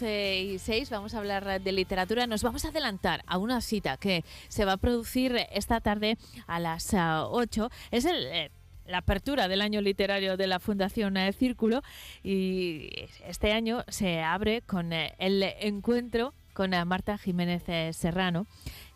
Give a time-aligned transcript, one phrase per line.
[0.00, 2.28] y 6 vamos a hablar de literatura.
[2.28, 6.60] Nos vamos a adelantar a una cita que se va a producir esta tarde a
[6.60, 7.68] las 8.
[7.90, 8.50] Es el, eh,
[8.86, 11.82] la apertura del año literario de la Fundación eh, Círculo
[12.22, 12.90] y
[13.26, 17.64] este año se abre con eh, el encuentro con Marta Jiménez
[17.96, 18.46] Serrano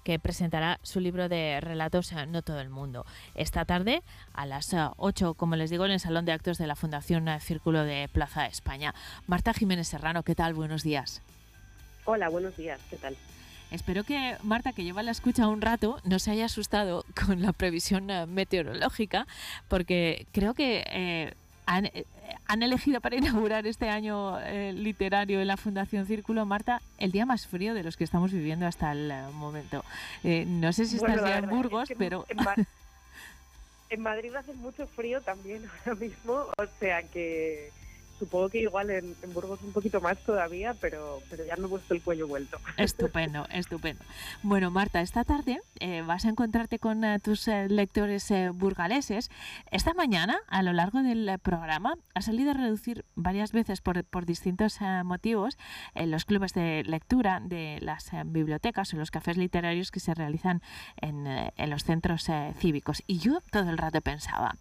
[0.05, 3.07] que presentará su libro de relatos No todo el mundo.
[3.35, 6.67] Esta tarde a las 8, eh, como les digo, en el Salón de Actos de
[6.67, 8.95] la Fundación Círculo de Plaza España.
[9.27, 10.55] Marta Jiménez Serrano, ¿qué tal?
[10.55, 11.23] Buenos días.
[12.05, 13.17] Hola, buenos días, ¿qué tal?
[13.73, 17.53] Espero que Marta, que lleva la escucha un rato, no se haya asustado con la
[17.53, 19.27] previsión eh, meteorológica,
[19.69, 21.35] porque creo que eh,
[21.67, 22.05] eh,
[22.53, 27.27] han, elegido para inaugurar este año eh, literario en la Fundación Círculo, Marta, el día
[27.27, 29.85] más frío de los que estamos viviendo hasta el eh, momento.
[30.23, 32.27] no sé si estás ya en Burgos, pero...
[33.91, 37.71] en Madrid hace mucho frío también ahora mismo, o sea que
[38.23, 41.93] supongo que igual en, Burgos un poquito más todavía, pero, pero ya me he puesto
[41.93, 42.59] el cuello vuelto.
[42.77, 44.05] Estupendo, estupendo.
[44.45, 49.29] Bueno, Marta, esta tarde eh, vas a encontrarte con eh, tus eh, lectores burgaleses.
[49.73, 54.25] Esta mañana, a lo largo del programa, ha salido a reducir varias veces por, por
[54.25, 55.59] distintos motivos
[55.97, 60.63] en los clubes de lectura de las bibliotecas o los cafés literarios que se realizan
[61.01, 63.03] en, en los centros cívicos.
[63.09, 64.57] Y yo todo el rato pensaba,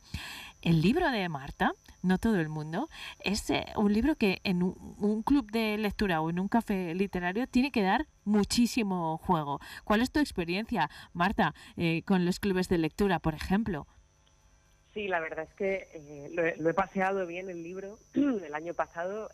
[0.61, 1.73] el libro de Marta,
[2.03, 2.89] no todo el mundo,
[3.23, 7.47] es eh, un libro que en un, club de lectura o en un café literario
[7.47, 9.59] tiene que dar muchísimo juego.
[9.83, 13.87] ¿Cuál es tu experiencia, Marta, eh, con los clubes de lectura, por ejemplo?
[14.93, 19.29] Sí, la verdad es que eh, lo, he, paseado bien el libro el año pasado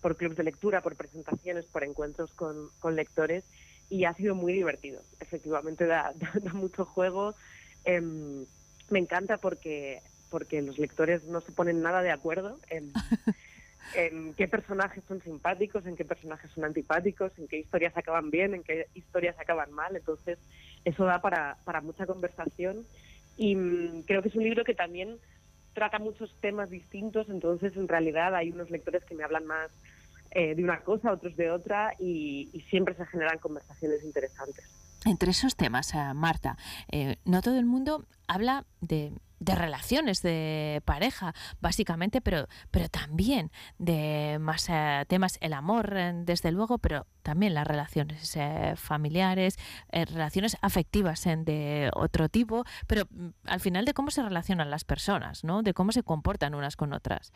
[0.00, 3.44] por clubes de lectura, por presentaciones, por encuentros con, lectores
[3.88, 5.02] y ha sido muy divertido.
[5.20, 6.12] Efectivamente da,
[6.52, 7.34] mucho juego.
[7.84, 8.44] Em,
[8.90, 15.04] me encanta porque porque los lectores no se ponen nada de acuerdo en, qué personajes
[15.06, 19.38] son simpáticos, en qué personajes son antipáticos, en qué historias acaban bien, en qué historias
[19.38, 19.94] acaban mal.
[19.94, 20.38] Entonces,
[20.86, 22.86] eso da para, para mucha conversación
[23.36, 25.18] y mm, creo que es un libro que también
[25.74, 29.70] trata muchos temas distintos, entonces en realidad hay unos lectores que me hablan más
[30.30, 34.64] eh, de una cosa, otros de otra y, siempre se generan conversaciones interesantes.
[35.04, 36.56] Entre esos temas, eh, Marta,
[36.88, 43.50] eh, no todo el mundo habla de de relaciones de pareja, básicamente, pero, pero también
[43.78, 48.36] de más eh, temas, el amor, eh, desde luego, pero también las relaciones
[48.76, 49.58] familiares,
[49.90, 55.42] relaciones afectivas de otro tipo, pero mm, al final de cómo se relacionan las personas,
[55.42, 55.62] ¿no?
[55.62, 57.32] De cómo se comportan unas con otras.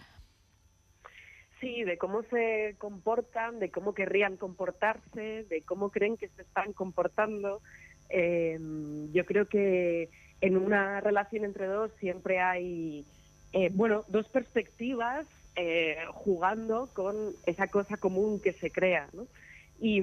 [1.61, 6.73] Sí, de cómo se comportan, de cómo querrían comportarse, de cómo creen que se están
[6.73, 7.61] comportando.
[8.11, 13.05] yo creo que en una relación entre dos siempre hay,
[13.53, 17.17] eh, bueno, dos perspectivas eh, jugando con
[17.47, 19.27] esa cosa común que se crea, ¿no?
[19.81, 20.03] Y,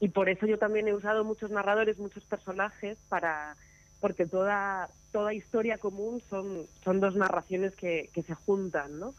[0.00, 3.56] y, por eso yo también he usado muchos narradores, muchos personajes para
[4.00, 9.14] porque toda toda historia común son son dos narraciones que, que se juntan, ¿no?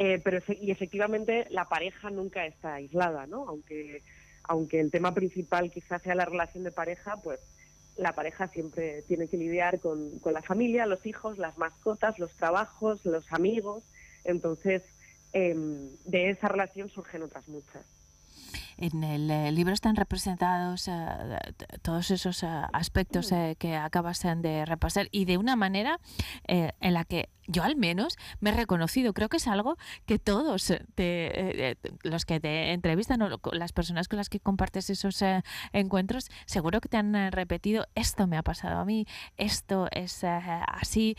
[0.00, 3.48] Eh, pero y efectivamente la pareja nunca está aislada, ¿no?
[3.48, 4.02] Aunque
[4.44, 7.38] aunque el tema principal quizás sea la relación de pareja, pues
[7.96, 13.04] la pareja siempre tiene que lidiar con, la familia, los hijos, las mascotas, los trabajos,
[13.04, 13.82] los amigos.
[14.24, 14.82] Entonces,
[15.32, 17.84] em, de esa relación surgen otras muchas.
[18.78, 20.92] En el eh, libro están representados eh,
[21.82, 26.00] todos esos eh, aspectos que acabas de repasar y de una manera
[26.44, 29.12] en la que yo al menos me he reconocido.
[29.14, 30.72] Creo que es algo que todos
[32.02, 35.22] los que te entrevistan o las personas con las que compartes esos
[35.72, 39.06] encuentros, seguro que te han repetido, esto me ha pasado a mí,
[39.36, 41.16] esto es así.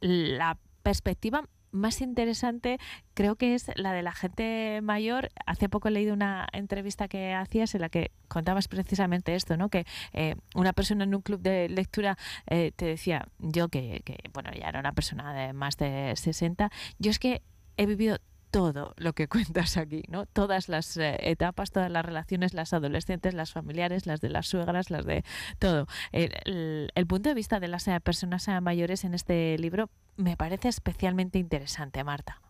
[0.00, 2.78] la perspectiva más interesante
[3.14, 5.30] creo que es la de la gente mayor.
[5.46, 9.68] Hace poco he leído una entrevista que hacías en la que contabas precisamente esto, ¿no?
[9.68, 12.16] Que eh, una persona en un club de lectura
[12.46, 16.70] eh, te decía, yo que, que, bueno, ya era una persona de más de 60,
[16.98, 17.42] yo es que
[17.76, 18.18] he vivido
[18.50, 20.26] todo lo que cuentas aquí, ¿no?
[20.26, 24.90] Todas las eh, etapas, todas las relaciones, las adolescentes, las familiares, las de las suegras,
[24.90, 25.24] las de
[25.58, 25.86] todo.
[26.12, 32.04] El, punto de vista de las personas mayores en este libro me parece especialmente interesante,
[32.04, 32.40] Marta.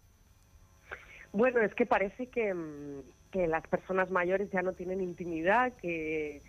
[1.32, 6.42] Bueno, es que parece que, mm, que las personas mayores ya no tienen intimidad, que,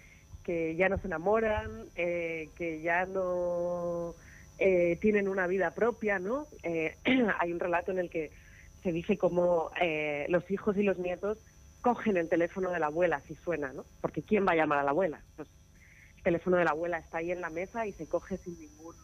[0.44, 4.16] que ya no se enamoran, eh, que ya no
[4.58, 6.48] eh, tienen una vida propia, ¿no?
[6.64, 6.96] Eh,
[7.40, 8.32] hay un relato en el que
[8.84, 9.72] se dice cómo
[10.30, 11.38] los hijos y los nietos
[11.82, 13.86] cogen el teléfono de la abuela si suena, ¿no?
[14.02, 15.22] Porque ¿quién va a llamar a la abuela?
[15.36, 15.48] Pues
[16.18, 18.96] el teléfono de la abuela está ahí en la mesa y se coge sin ningún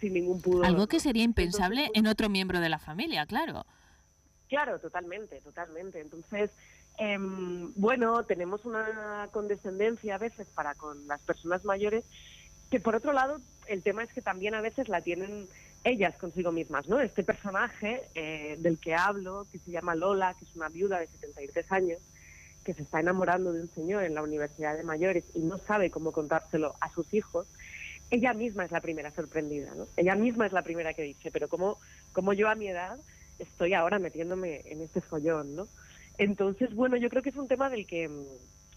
[0.00, 0.66] sin ningún pudor.
[0.66, 3.66] Algo que sería impensable en otro miembro de la familia, claro.
[4.48, 6.00] Claro, totalmente, totalmente.
[6.00, 6.50] Entonces,
[6.98, 12.04] em, bueno, tenemos una condescendencia a veces para con las personas mayores,
[12.70, 15.48] que por otro lado, el tema es que también a veces la tienen
[15.84, 17.00] ellas consigo mismas, ¿no?
[17.00, 21.06] Este personaje eh, del que hablo, que se llama Lola, que es una viuda de
[21.06, 21.98] 73 años,
[22.64, 25.90] que se está enamorando de un señor en la Universidad de Mayores y no sabe
[25.90, 27.46] cómo contárselo a sus hijos,
[28.10, 29.86] ella misma es la primera sorprendida, ¿no?
[29.96, 31.78] Ella misma es la primera que dice, pero como,
[32.12, 32.98] como yo a mi edad
[33.38, 35.68] estoy ahora metiéndome en este follón, ¿no?
[36.18, 38.10] Entonces, bueno, yo creo que es un tema del que,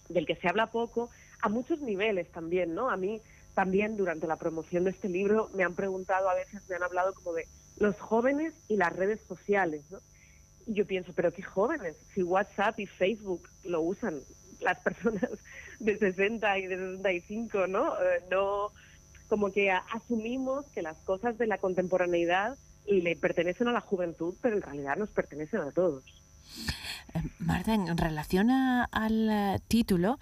[0.07, 1.09] del que se habla poco,
[1.41, 2.89] a muchos niveles también, ¿no?
[2.89, 3.19] A mí
[3.53, 7.13] también durante la promoción de este libro me han preguntado, a veces me han hablado
[7.13, 7.47] como de
[7.77, 9.99] los jóvenes y las redes sociales, ¿no?
[10.65, 14.21] Y yo pienso, pero qué jóvenes, si WhatsApp y Facebook lo usan
[14.61, 15.29] las personas
[15.79, 17.93] de 60 y de 65, ¿no?
[17.95, 18.71] Eh, no
[19.27, 24.57] como que asumimos que las cosas de la contemporaneidad le pertenecen a la juventud, pero
[24.57, 26.03] en realidad nos pertenecen a todos.
[27.15, 30.19] Eh, Marta, en relación al eh, título,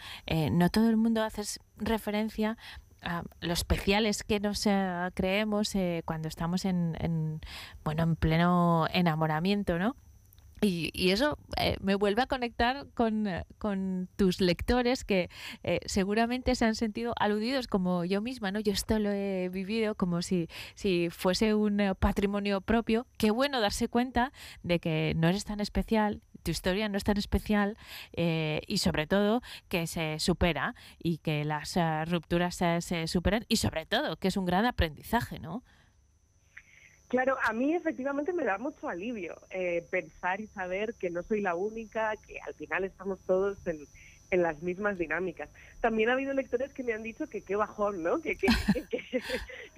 [0.52, 1.42] no todo el mundo hace
[1.78, 2.58] referencia
[3.02, 4.64] a lo especiales que nos
[5.14, 5.74] creemos
[6.06, 7.42] cuando estamos en, en,
[7.84, 9.96] bueno, en pleno enamoramiento, ¿no?
[10.64, 13.46] Y, eso eh, me vuelve a conectar con, eh,
[14.16, 15.32] tus lectores que
[15.64, 18.60] eh, seguramente se han sentido aludidos como yo misma, ¿no?
[18.60, 23.08] Yo esto lo he vivido como si, si fuese un patrimonio propio.
[23.18, 24.32] Qué bueno darse cuenta
[24.62, 27.78] de que no eres tan especial, tu historia no es tan especial
[28.16, 31.78] y sobre todo que se supera y que las
[32.10, 35.64] rupturas se superan y sobre todo que es un gran aprendizaje, ¿no?
[37.12, 41.42] Claro, a mí efectivamente me da mucho alivio eh, pensar y saber que no soy
[41.42, 43.86] la única, que al final estamos todos en,
[44.42, 45.50] las mismas dinámicas.
[45.82, 48.22] También ha habido lectores que me han dicho que qué bajón, ¿no?
[48.22, 48.38] Que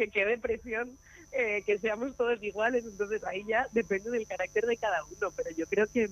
[0.10, 0.96] qué depresión,
[1.32, 2.86] eh, que seamos todos iguales.
[2.86, 6.12] Entonces ahí ya depende del carácter de cada uno, pero yo creo que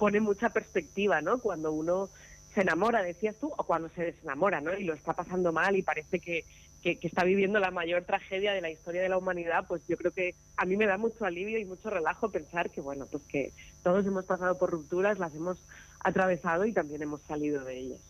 [0.00, 1.38] pone mucha perspectiva, ¿no?
[1.38, 2.08] Cuando uno
[2.54, 4.72] se enamora, decías tú, o cuando se desenamora, ¿no?
[4.72, 6.46] Y lo está pasando mal y parece que,
[6.82, 10.10] que, está viviendo la mayor tragedia de la historia de la humanidad, pues yo creo
[10.10, 13.52] que a mí me da mucho alivio y mucho relajo pensar que, bueno, pues que
[13.82, 15.58] todos hemos pasado por rupturas, las hemos
[16.00, 18.00] atravesado y también hemos salido de ellas.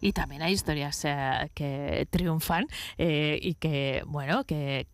[0.00, 2.66] Y también hay historias eh, que triunfan
[2.98, 4.86] eh, y que, bueno, que,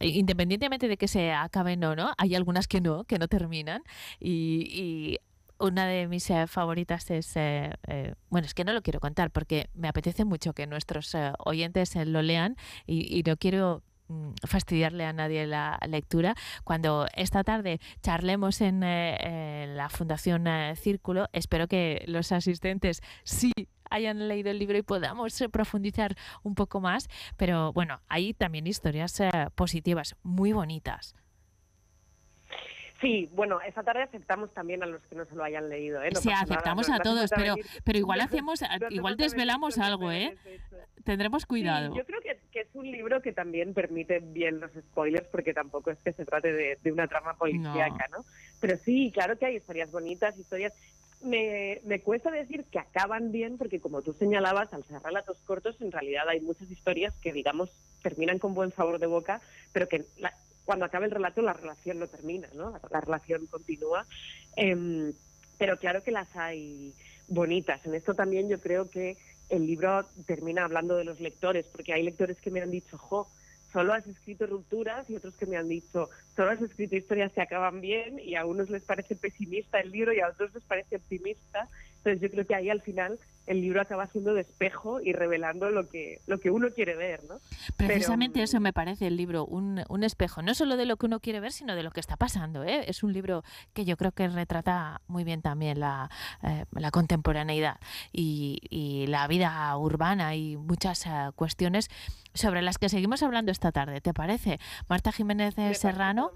[0.00, 3.82] independientemente de que se acaben o no, hay algunas que no, que no terminan.
[4.18, 5.18] Y
[5.60, 9.30] una de mis eh, favoritas es, eh, eh, bueno, es que no lo quiero contar
[9.30, 15.12] porque me apetece mucho que nuestros oyentes lo lean y, no quiero mm, fastidiarle a
[15.12, 16.34] nadie la lectura.
[16.64, 20.46] Cuando esta tarde charlemos en, la Fundación
[20.76, 23.52] Círculo, espero que los asistentes sí
[23.90, 27.08] hayan leído el libro y podamos profundizar un poco más.
[27.36, 29.20] Pero bueno, hay también historias
[29.54, 31.14] positivas, muy bonitas.
[33.00, 36.02] Sí, bueno, esta tarde aceptamos también a los que no se lo hayan leído.
[36.02, 36.10] ¿eh?
[36.20, 38.60] sí, aceptamos a todos, pero, pero igual hacemos,
[38.90, 40.36] igual desvelamos algo, ¿eh?
[41.04, 41.94] Tendremos cuidado.
[41.96, 45.98] yo creo que, es un libro que también permite bien los spoilers, porque tampoco es
[45.98, 48.24] que se trate de, una trama policíaca, no.
[48.60, 50.74] Pero sí, claro que hay historias bonitas, historias
[51.22, 55.80] me, me, cuesta decir que acaban bien, porque como tú señalabas, al ser relatos cortos,
[55.80, 57.70] en realidad hay muchas historias que, digamos,
[58.02, 59.40] terminan con buen sabor de boca,
[59.72, 60.34] pero que la,
[60.64, 62.78] cuando acaba el relato la relación no termina, ¿no?
[62.90, 64.06] La, relación continúa.
[64.56, 65.12] Em,
[65.58, 66.94] pero claro que las hay
[67.28, 67.84] bonitas.
[67.86, 69.16] En esto también yo creo que
[69.48, 73.28] el libro termina hablando de los lectores, porque hay lectores que me han dicho, jo,
[73.72, 77.42] solo has escrito rupturas y otros que me han dicho, solo has escrito historias que
[77.42, 80.96] acaban bien y a unos les parece pesimista el libro y a otros les parece
[80.96, 81.68] optimista.
[82.00, 85.70] Entonces yo creo que ahí al final el libro acaba siendo de espejo y revelando
[85.70, 87.36] lo que, lo que uno quiere ver, ¿no?
[87.76, 91.18] Precisamente eso me parece el libro, un, un, espejo, no solo de lo que uno
[91.18, 92.62] quiere ver, sino de lo que está pasando.
[92.62, 92.84] ¿eh?
[92.86, 93.42] Es un libro
[93.74, 96.10] que yo creo que retrata muy bien también la,
[96.44, 97.80] eh, la contemporaneidad
[98.12, 101.90] y, y, la vida urbana y muchas eh, cuestiones
[102.34, 104.58] sobre las que seguimos hablando esta tarde, ¿te parece?
[104.88, 106.30] Marta Jiménez Serrano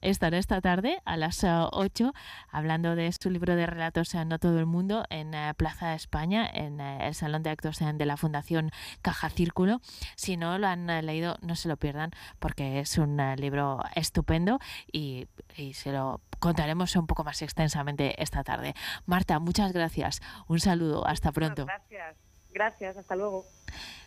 [0.00, 2.18] estará esta tarde a las 8 eh,
[2.50, 5.96] hablando de su libro de relatos eh, No todo el mundo en eh, Plaza de
[5.96, 8.70] España, en el Salón de Actos de la Fundación
[9.02, 9.80] Caja Círculo.
[10.16, 14.58] Si no lo han leído, no se lo pierdan porque es un libro estupendo
[14.92, 15.26] y,
[15.56, 18.74] y se lo contaremos un poco más extensamente esta tarde.
[19.06, 20.20] Marta, muchas gracias.
[20.46, 21.06] Un saludo.
[21.06, 21.66] Hasta pronto.
[21.66, 22.27] Gracias.
[22.52, 22.96] Gracias.
[22.96, 23.46] Hasta luego.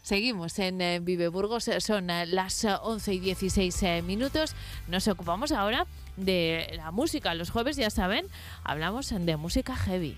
[0.02, 4.56] Seguimos en eh, Vive Burgos, eh, son eh, las 11 y 16 minutos.
[4.88, 5.86] Nos ocupamos ahora
[6.18, 7.36] de la música.
[7.36, 8.26] Los jueves, ya saben,
[8.64, 10.18] hablamos de música heavy.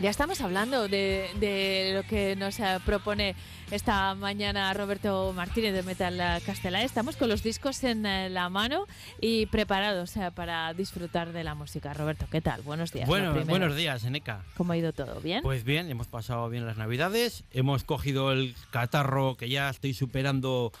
[0.00, 3.34] Ya estamos hablando de, de lo que nos eh, propone
[3.70, 6.82] esta mañana Roberto Martínez de Metal Castellá.
[6.82, 8.86] Estamos con los discos en eh, la mano
[9.20, 11.92] y preparados eh, para disfrutar de la música.
[11.92, 12.62] Roberto, ¿qué tal?
[12.62, 13.06] Buenos días.
[13.06, 14.42] Bueno, buenos días, Eneca.
[14.56, 15.20] ¿Cómo ha ido todo?
[15.20, 15.42] ¿Bien?
[15.42, 20.72] Pues bien, hemos pasado bien las navidades, hemos cogido el catarro que ya estoy superando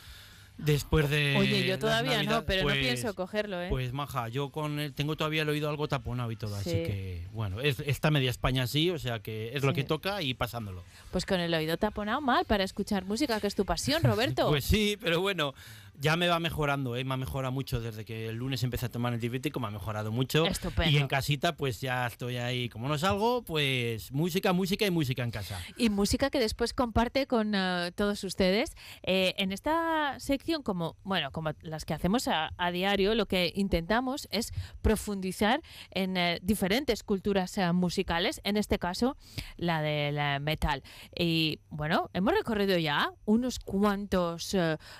[0.64, 1.36] después de...
[1.38, 3.68] Oye, yo todavía no, pero pues- no pienso cogerlo, ¿eh?
[3.68, 6.76] Pues maja, yo con el, tengo todavía el oído algo taponado y todo, así Sí.
[6.76, 10.34] que bueno, es, está media España así, o sea que es lo que toca y
[10.34, 10.82] pasándolo.
[11.10, 14.48] Pues con el oído taponado mal para escuchar música, que es tu pasión, Roberto.
[14.48, 15.54] Pues sí, pero bueno,
[16.00, 17.04] ya me va mejorando, ¿eh?
[17.04, 20.10] me ha mejorado mucho desde que el lunes empecé a tomar antibiótico, me ha mejorado
[20.10, 20.46] mucho.
[20.46, 20.90] Estupendo.
[20.90, 25.22] Y en casita pues ya estoy ahí, como no salgo, pues música, música y música
[25.22, 25.60] en casa.
[25.76, 28.72] Y música que después comparte con eh, todos ustedes.
[29.02, 33.52] Eh, en esta sección, como bueno, como las que hacemos a, a diario, lo que
[33.54, 39.18] intentamos es profundizar en eh, diferentes culturas musicales, en este caso
[39.58, 40.82] la del metal.
[41.14, 44.56] Y bueno, hemos recorrido ya unos cuantos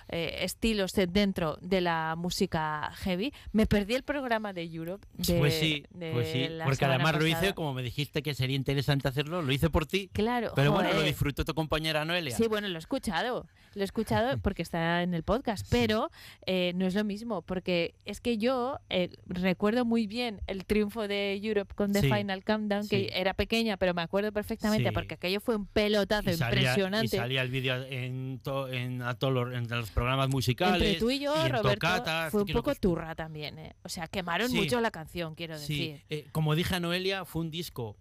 [0.08, 3.32] estilos de- dentro de la música heavy.
[3.52, 5.06] Me perdí el programa de Europe.
[5.14, 7.44] De, pues sí, de pues sí, porque además lo pasada.
[7.44, 10.08] hice, como me dijiste que sería interesante hacerlo, lo hice por ti.
[10.12, 12.36] Claro, Pero bueno, lo disfrutó tu compañera Noelia.
[12.36, 13.46] Sí, bueno, lo he escuchado.
[13.74, 16.10] Lo he escuchado porque está en el podcast, pero
[16.46, 21.06] eh, no es lo mismo, porque es que yo eh, recuerdo muy bien el triunfo
[21.08, 23.08] de Europe con The Sí, Final Countdown, que sí.
[23.12, 24.94] era pequeña, pero me acuerdo perfectamente Sí.
[24.94, 27.16] porque aquello fue un pelotazo y salía, y impresionante.
[27.16, 30.69] salía el vídeo en, to- en, a todos los, en los programas musicales.
[30.74, 33.58] Entre tú y yo, en Roberto, tocatas, fue un poco que- turra también.
[33.58, 33.74] eh.
[33.82, 34.56] O sea, quemaron Sí.
[34.56, 36.04] mucho la canción, quiero Sí, decir.
[36.10, 37.96] eh, como dije a Noelia, fue un disco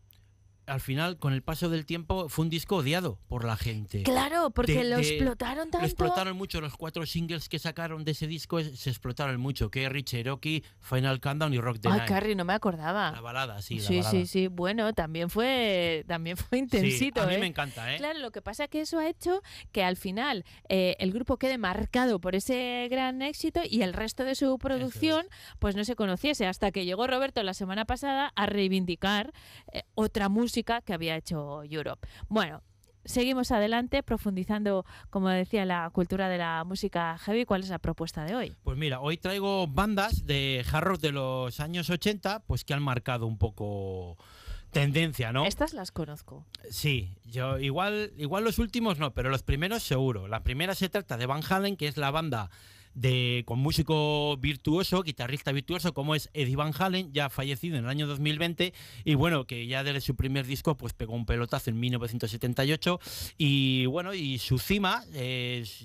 [0.69, 4.03] al final, con el paso del tiempo, fue un disco odiado por la gente.
[4.03, 5.79] Claro, porque De- lo de- explotaron tanto.
[5.79, 9.69] Lo explotaron mucho, los cuatro singles que sacaron de ese disco se explotaron mucho.
[9.71, 12.09] Kerry, Cherokee, Final Countdown y Rock the Ay, Night.
[12.09, 13.11] Carrie, no me La acordaba.
[13.21, 14.11] balada, sí, la sí, balada.
[14.11, 14.47] sí, sí.
[14.47, 17.21] Bueno, también fue, también fue intensito.
[17.21, 17.39] Sí, a mí ¿eh?
[17.39, 17.97] me encanta, ¿eh?
[17.97, 21.37] Claro, lo que pasa es que eso ha hecho que al final eh, el grupo
[21.37, 25.25] quede marcado por ese gran éxito y el resto de su producción
[25.59, 29.33] pues no se conociese hasta que llegó Roberto la semana pasada a reivindicar
[29.73, 32.07] eh, otra música que había hecho Europe.
[32.27, 32.61] Bueno,
[33.05, 37.45] seguimos adelante profundizando, como decía, la cultura de la música heavy.
[37.45, 38.55] ¿Cuál es la propuesta de hoy?
[38.63, 42.83] Pues mira, hoy traigo bandas de hard rock de los años 80, pues que han
[42.83, 44.17] marcado un poco
[44.71, 45.45] tendencia, ¿no?
[45.45, 46.45] Estas las conozco.
[46.69, 50.27] Sí, yo igual, igual los últimos no, pero los primeros seguro.
[50.27, 52.49] La primera se trata de Van Halen, que es la banda
[52.99, 57.89] de con músico virtuoso, guitarrista virtuoso, como es Eddie Van Halen, ya fallecido en el
[57.89, 58.73] año 2020,
[59.05, 62.99] y bueno, que ya desde su primer disco pues pegó un pelotazo en 1978,
[63.37, 65.03] y bueno, y su cima,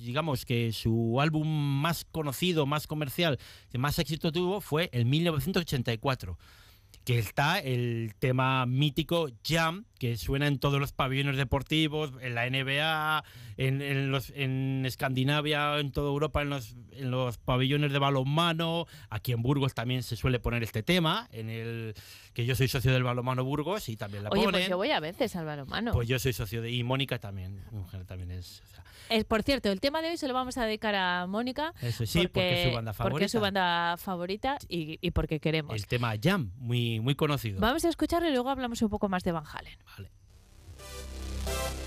[0.02, 3.38] digamos que su álbum más conocido, más comercial,
[3.70, 6.36] que más éxito tuvo, fue el 1984
[7.04, 12.44] que está el tema mítico Jam, que suena en todos los pabellones deportivos, en la
[12.50, 13.24] NBA,
[13.56, 18.84] en, en los, en Escandinavia, en toda Europa, en los, en los pabellones de balonmano.
[19.08, 21.94] Aquí en Burgos también se suele poner este tema, en el
[22.34, 24.60] que yo soy socio del balonmano Burgos y también la Oye, ponen.
[24.60, 25.92] pues yo voy a veces al balonmano.
[25.92, 26.70] Pues yo soy socio de...
[26.70, 28.60] Y Mónica también, mujer también es...
[28.62, 31.26] o sea, Eh, por cierto, el tema de hoy se lo vamos a dedicar a
[31.26, 31.72] Mónica.
[31.80, 33.10] eso sí, porque, es su banda favorita.
[33.12, 35.74] Porque es su banda favorita y, y porque queremos.
[35.74, 37.58] El tema Jam, muy, muy conocido.
[37.60, 39.78] Vamos a escucharlo y luego hablamos un poco más de Van Halen.
[39.96, 41.83] Vale.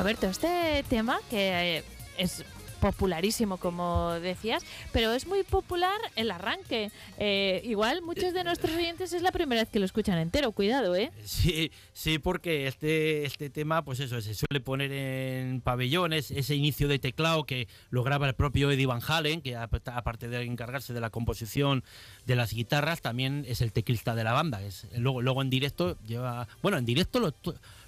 [0.00, 1.84] Roberto, este tema que eh,
[2.16, 2.42] es
[2.80, 6.90] popularísimo, como decías, pero es muy popular el arranque.
[7.18, 10.52] Eh, igual muchos de nuestros oyentes es la primera vez que lo escuchan entero.
[10.52, 11.12] Cuidado, ¿eh?
[11.22, 16.88] Sí, sí, porque este, este tema, pues eso, se suele poner en pabellones, ese inicio
[16.88, 20.94] de teclado que lo graba el propio Eddie Van Halen, que ap- aparte de encargarse
[20.94, 21.84] de la composición
[22.24, 24.62] de las guitarras, también es el teclista de la banda.
[24.62, 27.34] Es, luego, luego en directo lleva, bueno, en directo lo,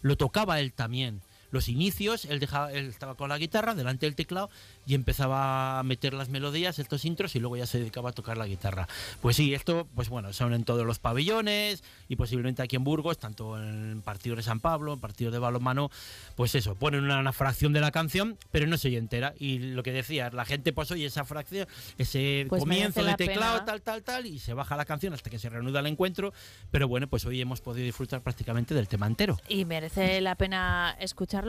[0.03, 1.23] lo tocaba él también.
[1.53, 4.51] Los inicios, él, dejaba, él estaba con la guitarra delante del teclado
[4.87, 8.37] y empezaba a meter las melodías, estos intros, y luego ya se dedicaba a tocar
[8.37, 8.89] la guitarra.
[9.21, 13.19] Pues sí, esto, pues bueno, son en todos los pabellones y posiblemente aquí en Burgos,
[13.19, 15.91] tanto en el partido de San Pablo, en partido de balonmano,
[16.35, 19.35] pues eso, ponen una, una fracción de la canción, pero no se oye entera.
[19.39, 23.17] Y lo que decías, la gente pues oye esa fracción, ese Pues comienzo de la
[23.17, 23.65] teclado, pena.
[23.67, 26.33] tal, tal, tal, y se baja la canción hasta que se reanuda el encuentro.
[26.71, 29.39] Pero bueno, pues hoy hemos podido disfrutar prácticamente del tema entero.
[29.49, 30.97] Y merece la pena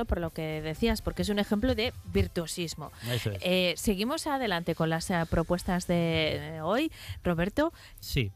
[0.06, 2.92] por lo que decías, porque es un ejemplo de virtuosismo.
[3.10, 3.30] Es.
[3.42, 6.92] Eh, seguimos adelante con las eh, propuestas de eh, hoy.
[7.24, 8.32] Roberto, Sí.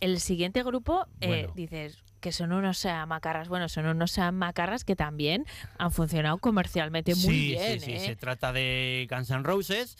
[0.00, 1.52] el siguiente grupo, eh, Bueno.
[1.54, 5.44] dices que son unos eh, macarras, bueno, son unos eh, macarras que también
[5.78, 7.80] han funcionado comercialmente muy sí, bien.
[7.80, 7.92] sí, sí.
[7.94, 8.00] ¿eh?
[8.00, 9.96] Se trata de Guns N' Roses.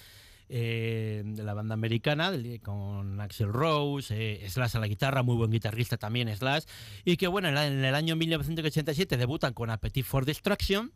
[0.54, 2.30] Eh, de la banda americana
[2.62, 6.64] con Axel Rose, eh, Slash a la guitarra, muy buen guitarrista también Slash,
[7.06, 10.92] y que bueno, en, el año 1987 debutan con Appetite for Destruction,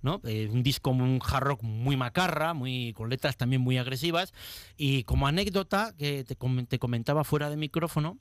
[0.00, 0.20] ¿no?
[0.22, 4.32] Eh, un disco, un hard rock muy macarra, muy, con letras también muy agresivas,
[4.76, 8.16] y como anécdota que te, te comentaba fuera de micrófono,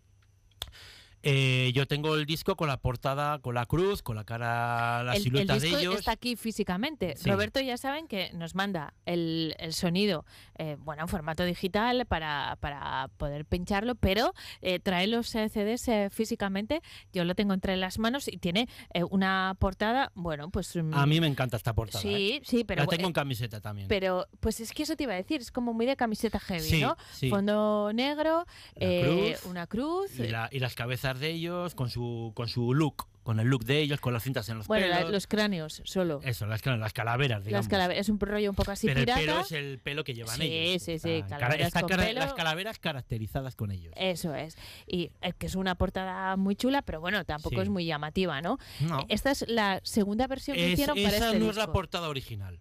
[1.24, 5.12] eh, yo tengo el disco con la portada, con la cruz, con la cara, la
[5.12, 5.96] el, el silueta de disco ellos.
[6.00, 7.16] está aquí físicamente.
[7.18, 7.30] Sí.
[7.30, 10.26] Roberto ya saben que nos manda el, el sonido,
[10.58, 15.88] eh, bueno, en formato digital para, para poder pincharlo, pero eh, trae los eh, CDs
[15.90, 16.82] eh, físicamente.
[17.14, 18.68] Yo lo tengo entre las manos y tiene
[19.10, 20.76] una portada, bueno, pues...
[20.76, 22.02] mm, A mí me encanta esta portada.
[22.02, 22.84] Sí, sí, pero...
[22.84, 23.88] la tengo en camiseta también.
[23.88, 26.60] pero, pues es que eso te iba a decir, es como muy de camiseta heavy,
[26.62, 26.96] Sí, ¿no?
[27.12, 27.30] sí.
[27.30, 30.18] Fondo negro, cruz una cruz.
[30.20, 33.64] y, la- y las cabezas de ellos con su con su look, con el look
[33.66, 35.12] de ellos, con las cintas en los bueno, pelos.
[35.12, 36.20] los cráneos solo.
[36.24, 37.66] Eso, las, las calaveras, digamos.
[37.66, 39.20] Las calaveras, es un rollo un poco así Pero pirata.
[39.20, 40.84] el pelo es el pelo que llevan Sí, ellos.
[40.84, 42.20] sí, sí, sea, cara- calaveras esta con cara- pelo.
[42.22, 43.94] Las calaveras caracterizadas con ellos.
[43.98, 44.58] Eso es.
[44.88, 47.62] Y eh, que es una portada muy chula, pero bueno, tampoco Sí.
[47.62, 48.58] es muy llamativa, ¿no?
[48.80, 49.06] No.
[49.10, 52.60] Esta es la segunda versión que hicieron para esa este no es la portada original.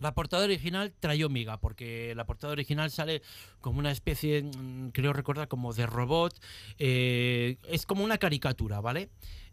[0.00, 3.22] La portada original trae miga, porque la portada original sale
[3.60, 6.34] como una especie, mm, creo recordar, como de robot.
[6.78, 9.10] eh, es como una caricatura, ¿vale?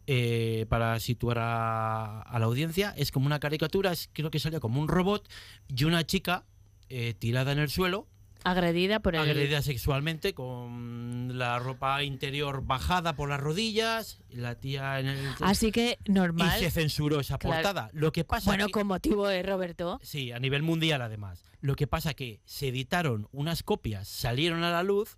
[0.09, 4.79] Eh, para situar a, la audiencia, es como una caricatura, es, creo que sale como
[4.79, 5.27] un robot
[5.67, 6.45] y una chica
[6.87, 8.07] eh, tirada en el suelo,
[8.51, 9.21] Agredida por el...
[9.21, 15.29] agredida sexualmente, con la ropa interior bajada por las rodillas, y la tía en el...
[15.41, 16.57] Así que y normal.
[16.59, 17.55] se censuró esa Claro.
[17.55, 17.89] portada.
[17.93, 19.99] Lo que pasa Bueno, que- con motivo de Roberto.
[20.03, 21.43] Sí, a nivel mundial además.
[21.61, 25.17] Lo que pasa que se editaron unas copias, salieron a la luz,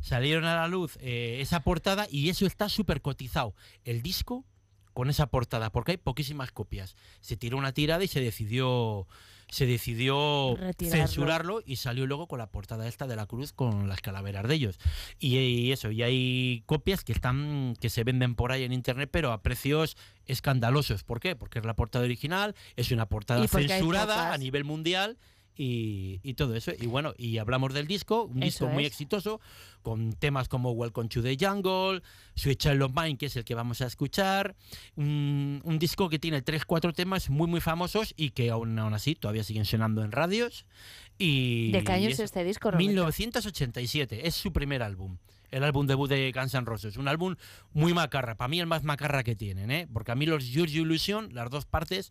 [0.00, 3.54] salieron a la luz eh, esa portada y eso está súper cotizado.
[3.84, 4.44] El disco
[4.92, 6.94] con esa portada, porque hay poquísimas copias.
[7.20, 9.08] Se tiró una tirada y se decidió
[9.48, 11.06] se decidió Retirarlo.
[11.06, 14.54] censurarlo y salió luego con la portada esta de la cruz con las calaveras de
[14.54, 14.78] ellos.
[15.18, 19.08] Y, y eso, y hay copias que están que se venden por ahí en internet,
[19.12, 21.04] pero a precios escandalosos.
[21.04, 21.36] ¿Por qué?
[21.36, 25.18] Porque es la portada original, es una portada censurada a nivel mundial
[25.56, 26.72] y, y todo eso.
[26.78, 28.92] Y bueno, y hablamos del disco, un Eso disco muy es.
[28.92, 29.40] exitoso,
[29.82, 32.02] con temas como Welcome to the Jungle,
[32.34, 34.56] Sweet Child of Mine, que es el que vamos a escuchar.
[34.96, 39.14] Un, un disco que tiene 3-4 temas muy, muy famosos y que aún, aún así
[39.14, 40.66] todavía siguen sonando en radios.
[41.18, 42.86] Y, ¿De qué año es este disco, Roberto?
[42.86, 45.18] 1987, es su primer álbum.
[45.50, 46.96] El álbum debut de Guns N' Roses.
[46.96, 47.36] Un álbum
[47.72, 48.34] muy macarra.
[48.34, 49.86] Para mí el más macarra que tienen, ¿eh?
[49.92, 52.10] Porque a mí los Your Illusion, las dos partes,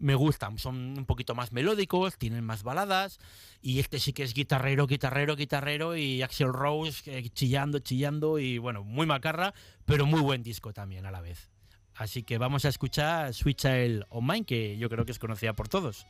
[0.00, 0.58] me gustan.
[0.58, 3.20] Son un poquito más melódicos, tienen más baladas.
[3.62, 5.96] Y este sí que es guitarrero, guitarrero, guitarrero.
[5.96, 8.38] Y Axel Rose eh, chillando, chillando.
[8.38, 11.50] Y bueno, muy macarra, pero muy buen disco también a la vez.
[11.94, 15.52] Así que vamos a escuchar Sweet Child of Mine, que yo creo que es conocida
[15.52, 16.06] por todos.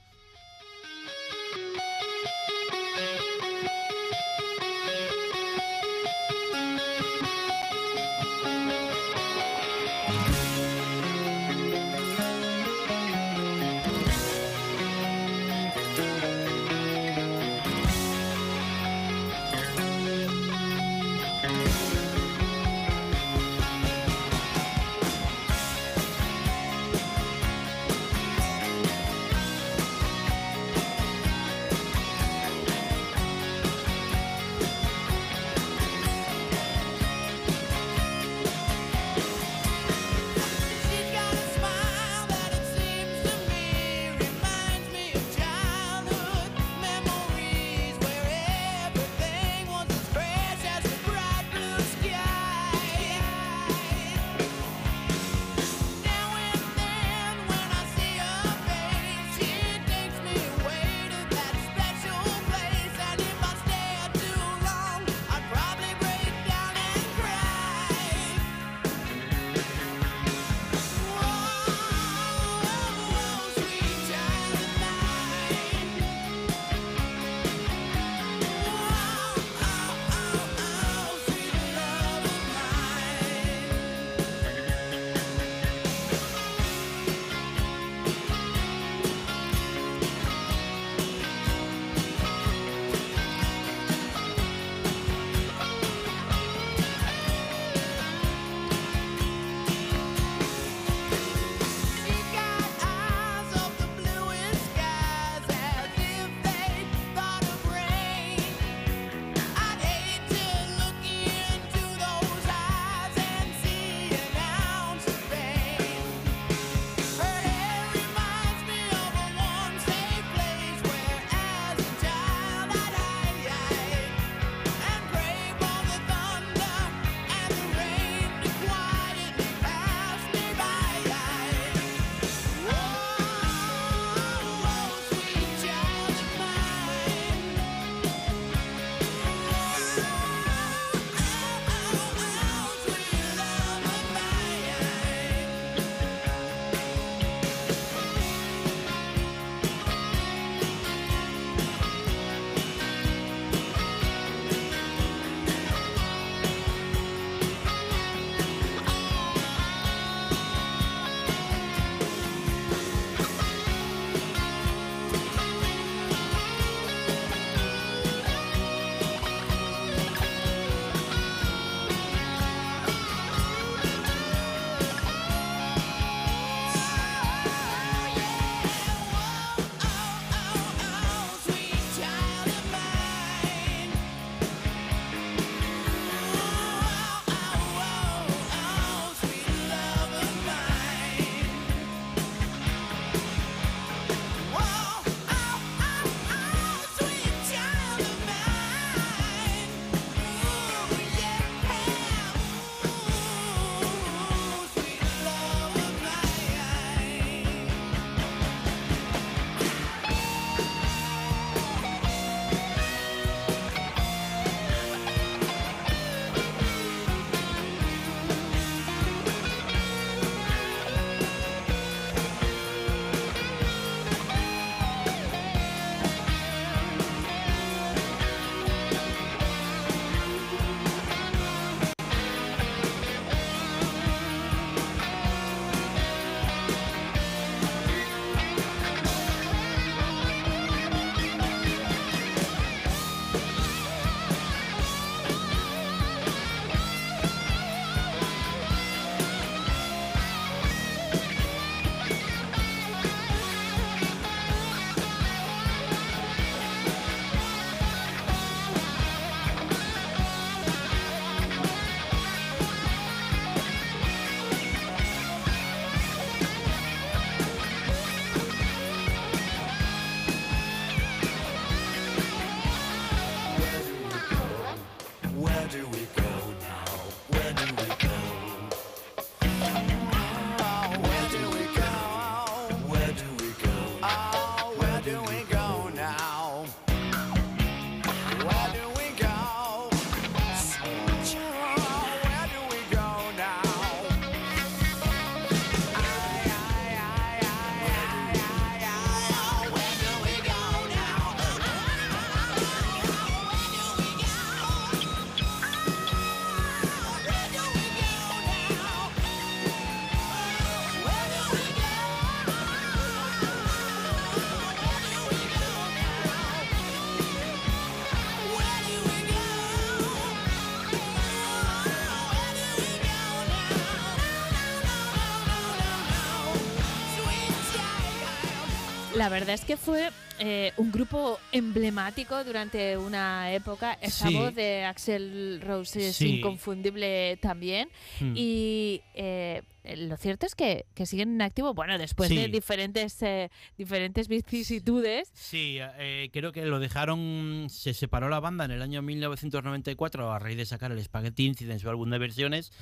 [329.21, 333.93] La verdad es que fue eh, un grupo emblemático durante una época.
[334.01, 334.35] Esa Sí.
[334.35, 336.39] voz de Axel Rose es Sí.
[336.39, 337.91] inconfundible también.
[338.19, 338.33] Hmm.
[338.35, 339.61] Y eh,
[339.99, 345.31] lo cierto es que, que siguen en activo, bueno, después de diferentes, eh, diferentes vicisitudes.
[345.35, 350.39] Sí, eh, creo que lo dejaron, se separó la banda en el año 1994 a
[350.39, 352.73] raíz de sacar el Spaghetti Incident, su álbum de versiones.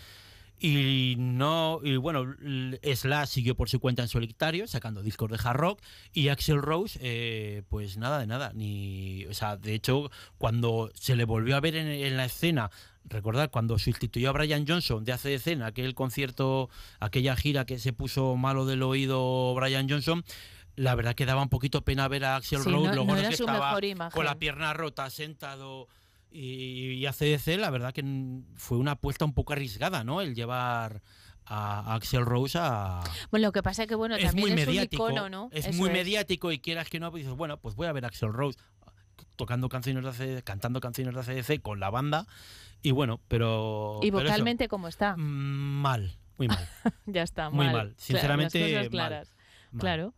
[0.61, 2.35] Y no, y bueno,
[2.83, 6.99] Slash siguió por su cuenta en solitario, sacando discos de hard rock, y Axel Rose,
[7.01, 11.61] eh, pues nada de nada, ni, o sea, de hecho, cuando se le volvió a
[11.61, 12.71] ver en, en la escena,
[13.05, 17.93] recordad, cuando sustituyó a Brian Johnson de ACDC en aquel concierto, aquella gira que se
[17.93, 20.25] puso malo del oído Brian Johnson,
[20.75, 23.17] la verdad que daba un poquito pena ver a Axel Sí, Rose, no- luego no
[23.17, 24.13] era que su estaba mejor imagen.
[24.17, 25.89] con la pierna rota, sentado
[26.31, 28.05] y, y ACDC, la verdad que
[28.55, 30.21] fue una apuesta un poco arriesgada, ¿no?
[30.21, 31.03] El llevar
[31.47, 33.01] a Axel Rose a...
[33.31, 35.49] Bueno, lo que pasa es que, bueno, es también muy es mediático, un icono, ¿no?
[35.53, 38.05] es Eso muy mediático y quieras que no, pues dices, bueno, pues voy a ver
[38.05, 38.59] a Axel Rose
[39.37, 42.27] tocando canciones de ACDC, cantando canciones de ACDC con la banda
[42.83, 44.01] y bueno, pero...
[44.03, 45.17] Y pero eso, vocalmente, ¿cómo está?
[45.17, 46.69] mm, mal, muy mal.
[47.07, 47.75] ya está, muy mal.
[47.75, 49.35] mal, sinceramente, las cosas mal, claras.
[49.73, 49.81] mal.
[49.81, 50.15] Claro.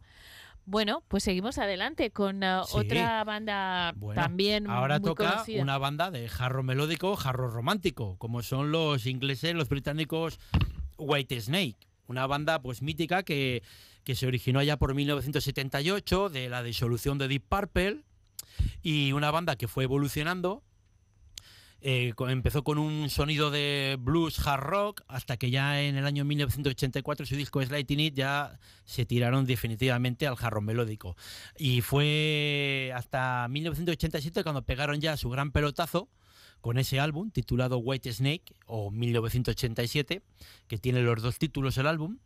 [0.71, 2.77] Bueno, pues seguimos adelante con uh, Sí.
[2.77, 5.63] otra banda Bueno, también Ahora muy toca conocida.
[5.63, 10.39] una banda de jarro melódico, jarro romántico, como son los ingleses, los británicos
[10.97, 11.77] White Snake.
[12.07, 13.65] Una banda pues mítica que,
[14.05, 18.05] que se originó allá por 1978 de la disolución de Deep Purple
[18.81, 20.63] y una banda que fue evolucionando.
[21.83, 26.25] Eh, empezó con un sonido de blues hard rock hasta que ya en el año
[26.25, 31.17] 1984 su disco Slighting It ya se tiraron definitivamente al jarro melódico.
[31.57, 36.09] Y fue hasta 1987 cuando pegaron ya su gran pelotazo
[36.61, 40.23] con ese álbum titulado White Snake o 1987,
[40.69, 42.19] que tiene los dos títulos el álbum,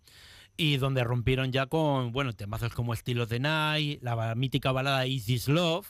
[0.57, 5.27] y donde rompieron ya con, bueno, temazos como Estilo de Night, la mítica balada Is
[5.27, 5.87] This Love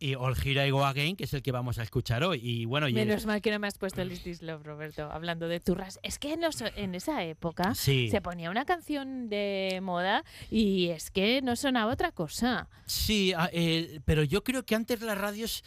[0.00, 2.40] y All Here I Go Again, que es el que vamos a escuchar hoy.
[2.42, 4.64] Y bueno, y el- Menos mal que no me has puesto el Is This Love,
[4.64, 6.00] Roberto, hablando de turras.
[6.02, 8.08] Es que en, los- en esa época Sí.
[8.10, 12.68] se ponía una canción de moda y es que no sonaba otra cosa.
[12.86, 15.62] Sí, a- eh, pero yo creo que antes las radios,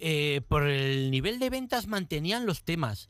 [0.00, 3.08] eh, por el nivel de ventas, mantenían los temas.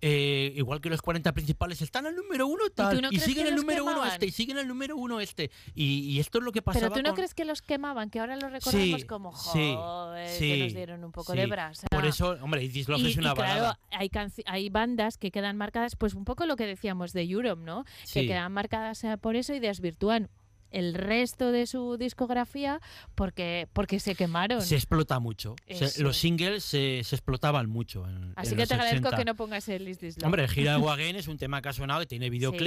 [0.00, 3.46] Eh, igual que los 40 principales están al número uno tal, tú no y, siguen
[3.46, 4.12] el número uno quemaban?
[4.12, 6.94] este y siguen el número uno este y, y esto es lo que pasaba Pero
[6.94, 10.38] tú no con- crees que los quemaban, que ahora los recordamos Sí, como sí, joder,
[10.38, 11.38] que nos dieron un poco sí.
[11.38, 11.86] de brasa.
[11.90, 12.80] por eso hombre Love y,
[13.10, 13.78] es una y claro,
[14.46, 17.84] hay, bandas que quedan marcadas, pues un poco lo que decíamos de Europe, ¿no?
[18.12, 20.28] Que quedan marcadas eh, por eso y desvirtúan
[20.74, 22.80] el resto de su discografía
[23.14, 24.60] porque, porque se quemaron.
[24.62, 26.20] se explota mucho Se- los es.
[26.20, 29.16] singles se, se explotaban mucho en, Así en que los te agradezco 80.
[29.16, 30.24] que no pongas el Is This Love.
[30.26, 32.64] hombre Gira Again es un tema que ha sonado que tiene videoclip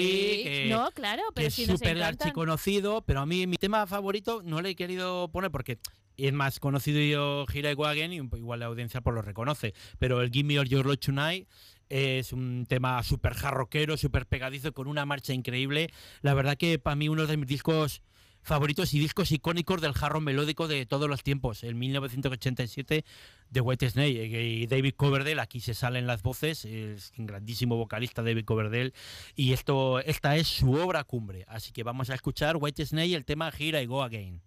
[0.47, 4.61] Sí, no, claro, pero es si súper archiconocido, pero a mí mi tema favorito no
[4.61, 5.77] le he querido poner porque
[6.17, 10.47] es más conocido Gira Wagen y igual la audiencia pues lo reconoce, pero el Give
[10.47, 11.47] Me All Your Love Tonight
[11.89, 15.89] es un tema súper jarroquero, súper pegadizo, con una marcha increíble.
[16.21, 18.01] La verdad que para mí uno de mis discos
[18.41, 23.03] favoritos y discos icónicos del jarro melódico de todos los tiempos, el 1987
[23.49, 27.75] de White Snake eh, y David Coverdale, aquí se salen las voces, es un grandísimo
[27.75, 28.93] vocalista David Coverdale
[29.35, 33.15] y esto esta es su obra cumbre, así que vamos a escuchar White Snake y
[33.15, 34.46] el tema Here I Go Again.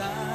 [0.00, 0.27] inside.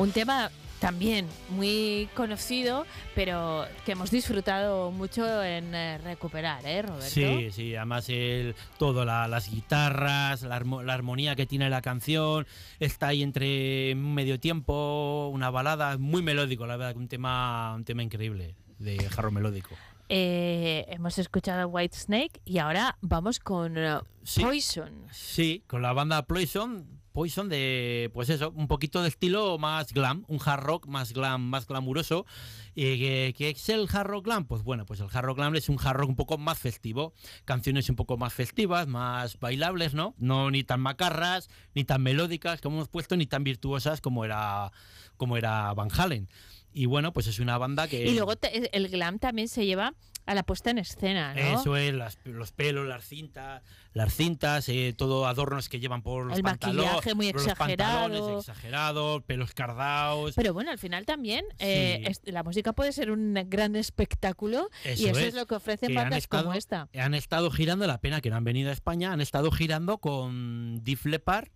[0.00, 7.06] Un tema también muy conocido, pero que hemos disfrutado mucho en eh, recuperar, ¿eh, Roberto?
[7.06, 11.82] Sí, sí, además el, todo, la- las guitarras, la, armo- la armonía que tiene la
[11.82, 12.46] canción,
[12.78, 17.84] está ahí entre medio tiempo, una balada, muy melódico, la verdad, que un tema, un
[17.84, 19.74] tema increíble de jarro melódico.
[20.08, 24.40] Eh, hemos escuchado White Snake y ahora vamos con eh, Sí.
[24.42, 24.90] Poison.
[25.12, 30.24] Sí, con la banda Poison, Poison de, pues eso, un poquito de estilo más glam,
[30.28, 32.26] un hard rock más glam, más glamuroso.
[32.74, 34.46] ¿Y qué, es el hard rock glam?
[34.46, 37.12] Pues bueno, pues el hard rock glam es un hard rock un poco más festivo,
[37.44, 40.14] canciones un poco más festivas, más bailables, ¿no?
[40.18, 44.72] No ni tan macarras, ni tan melódicas como hemos puesto, ni tan virtuosas como era,
[45.16, 46.28] como era Van Halen.
[46.72, 48.06] Y bueno, pues es una banda que...
[48.06, 48.32] Y luego
[48.72, 49.94] el glam también se lleva
[50.30, 51.40] a la puesta en escena, ¿no?
[51.60, 53.62] Eso es, las- los pelos, las cintas,
[53.94, 56.84] las cintas, eh, todo adornos que llevan por los El pantalones.
[56.86, 58.08] maquillaje muy exagerado.
[58.08, 60.34] pantalones exagerados, pelos cardados.
[60.36, 64.88] Pero bueno, al final también eh, es- la música puede ser un gran espectáculo y
[64.90, 66.88] Eso es, es, lo que ofrecen que bandas como esta.
[66.96, 70.84] Han estado girando, la pena que no han venido a España, han estado girando con
[70.84, 71.48] Def Leppard,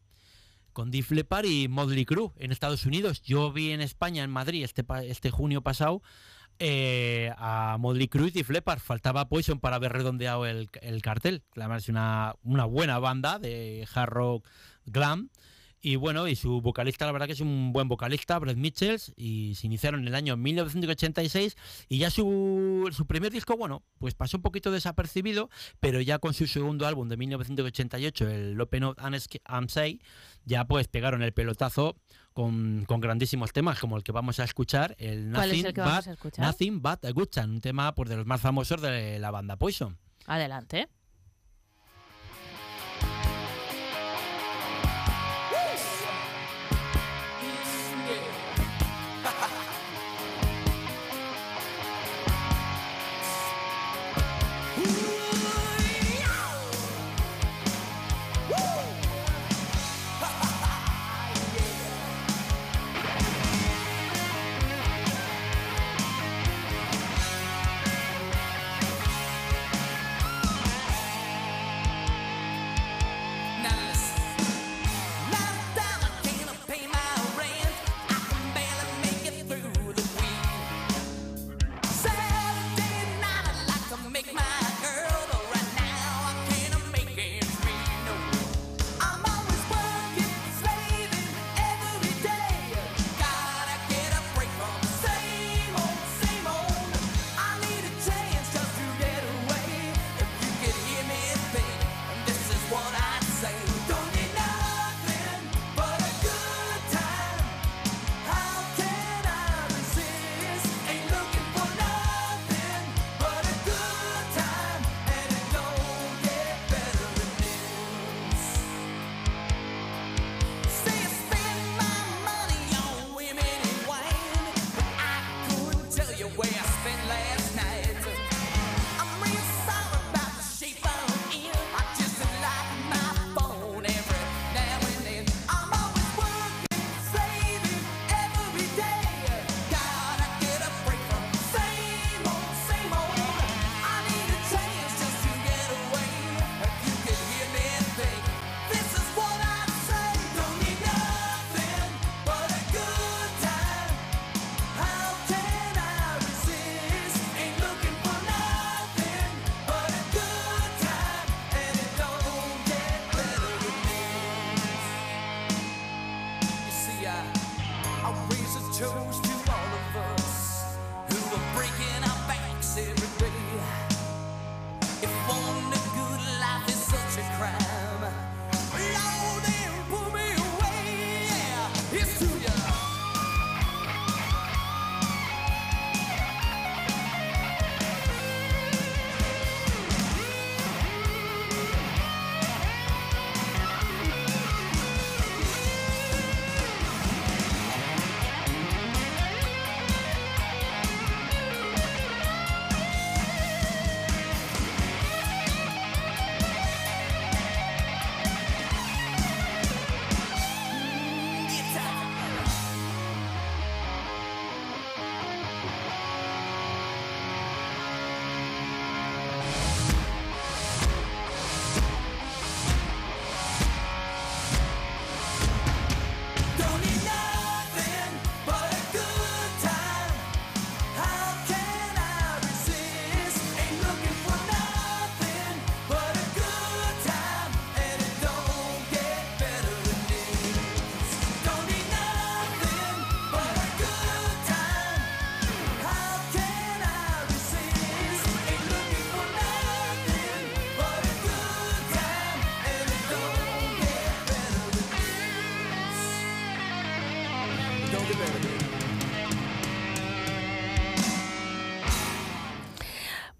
[0.72, 3.22] con Def Leppard y Motley Crue en Estados Unidos.
[3.22, 6.02] Yo vi en España, en Madrid, este, este junio pasado,
[6.58, 8.80] eh, a Motley Crue y Def Leppard.
[8.80, 11.42] Faltaba Poison para haber redondeado el, el cartel.
[11.56, 14.48] Además es una, una buena banda de hard rock
[14.86, 15.30] glam.
[15.86, 19.54] Y bueno, y su vocalista, la verdad que es un buen vocalista, Brett Mitchells, y
[19.54, 21.56] se iniciaron en el año 1986
[21.90, 25.50] y ya su, su primer disco, bueno, pues pasó un poquito desapercibido,
[25.80, 30.00] pero ya con su segundo álbum de 1988, el Open Up and and Say,
[30.44, 31.96] ya pues pegaron el pelotazo
[32.32, 35.72] con, con grandísimos temas, como el que vamos a escuchar, el ¿Cuál es Nothing, el
[35.72, 36.46] but, a escuchar?
[36.46, 39.56] Nothing But a Good Time, un tema pues, de los más famosos de la banda
[39.56, 39.98] Poison.
[40.26, 40.88] Adelante.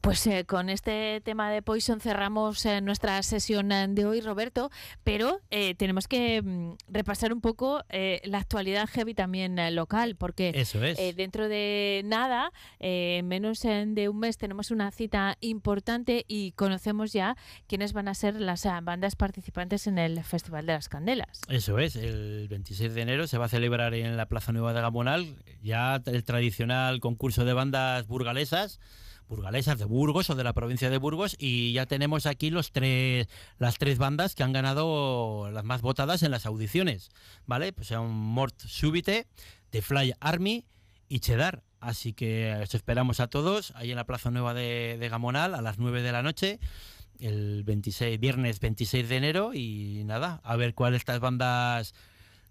[0.05, 4.71] Pues eh, con este tema de Poison cerramos eh, nuestra sesión eh, de hoy, Roberto,
[5.03, 10.53] pero eh, tenemos que mm, repasar un poco eh, la actualidad heavy también local, porque
[10.55, 10.99] Eso es.
[11.17, 17.35] dentro de nada, menos de un mes, tenemos una cita importante y conocemos ya
[17.67, 21.41] quiénes van a ser las bandas participantes en el Festival de las Candelas.
[21.49, 24.83] Eso es, el 26 de enero se va a celebrar en la Plaza Nueva de
[24.83, 28.81] Gamonal ya el tradicional concurso de bandas burgalesas,
[29.29, 33.29] burgalesas de Burgos o de la provincia de Burgos y ya tenemos aquí los tres
[33.59, 37.11] las tres bandas que han ganado las más votadas en las audiciones,
[37.47, 37.73] ¿vale?
[37.73, 39.27] Pues son Mort Súbite,
[39.71, 40.65] The Fly Army
[41.09, 41.63] y Cheddar.
[41.81, 45.79] Así que os esperamos a todos ahí en la Plaza Nueva de, Gamonal a las
[45.79, 46.59] 9 de la noche
[47.21, 51.95] el 26, viernes 26 de enero y nada, a ver cuál de estas bandas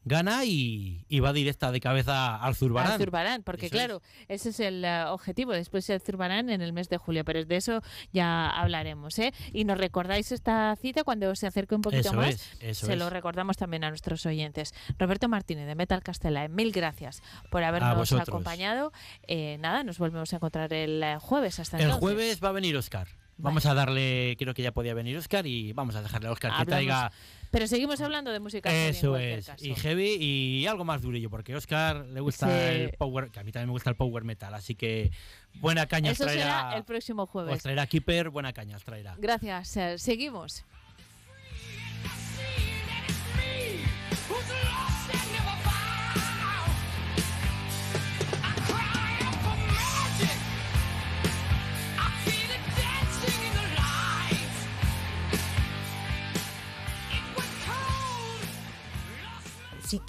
[0.05, 2.91] gana y, y va directa de cabeza al Zurbarán.
[2.93, 3.79] Al Zurbarán, porque Eso es.
[3.81, 5.53] claro, ese es el eh, objetivo.
[5.53, 7.81] Después el Zurbarán en el mes de julio, pero de eso
[8.11, 9.17] ya hablaremos.
[9.19, 9.33] ¿eh?
[9.53, 12.53] Y nos recordáis esta cita cuando se acerque un poquito Eso más.
[12.59, 12.99] es, se es.
[12.99, 14.73] lo recordamos también a nuestros oyentes.
[14.99, 18.91] Roberto Martínez de Metal Castella, mil gracias por habernos acompañado.
[19.27, 21.59] Eh, nada, nos volvemos a encontrar el eh, jueves.
[21.59, 22.01] Hasta El entonces.
[22.01, 23.07] jueves va a venir Oscar.
[23.37, 26.51] Vamos a darle, creo que ya podía venir Oscar y vamos a dejarle a Oscar
[26.59, 27.11] que traiga
[27.51, 28.69] Pero seguimos hablando de música.
[28.69, 29.65] heavy en eso cualquier es, caso.
[29.65, 32.75] y heavy y algo más durillo, porque a Oscar le gusta Sí.
[32.81, 35.11] el power, que a mí también me gusta el power metal, así que
[35.55, 37.55] buena caña os Eso será traerá, el próximo jueves.
[37.55, 39.15] os traerá Keeper, buena caña os traerá.
[39.19, 39.77] Gracias.
[40.01, 40.63] seguimos.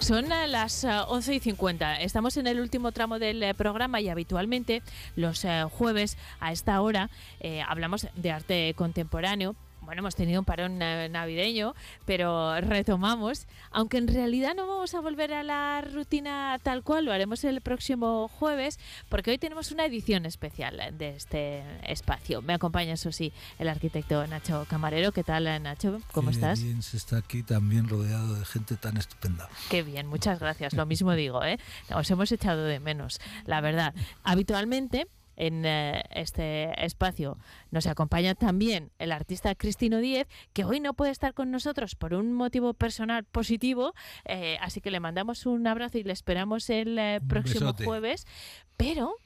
[0.00, 2.00] Son eh, las eh, 11 y 50.
[2.00, 4.82] Estamos en el último tramo del eh, programa y habitualmente
[5.16, 9.56] los eh, jueves a esta hora eh, hablamos de arte contemporáneo.
[9.88, 11.74] Bueno, hemos tenido un parón navideño,
[12.04, 17.12] pero retomamos, aunque en realidad no vamos a volver a la rutina tal cual, lo
[17.14, 18.78] haremos el próximo jueves,
[19.08, 22.42] porque hoy tenemos una edición especial de este espacio.
[22.42, 25.10] Me acompaña, eso sí, el arquitecto Nacho Camarero.
[25.12, 26.02] ¿Qué tal, Nacho?
[26.12, 26.62] ¿Cómo Qué estás?
[26.62, 29.48] bien se está aquí también rodeado de gente tan estupenda.
[29.70, 30.74] Qué bien, muchas gracias.
[30.74, 31.58] Lo mismo digo, ¿eh?
[31.94, 33.94] Os hemos echado de menos, la verdad.
[34.22, 35.06] Habitualmente
[35.38, 37.38] en eh, este espacio
[37.70, 42.12] nos acompaña también el artista Cristino Díez, que hoy no puede estar con nosotros por
[42.12, 46.98] un motivo personal positivo, eh, así que le mandamos un abrazo y le esperamos el
[46.98, 48.26] eh, próximo jueves.
[48.76, 49.16] Pero